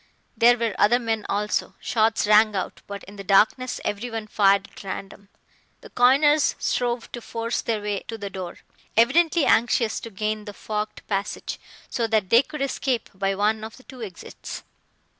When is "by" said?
13.13-13.35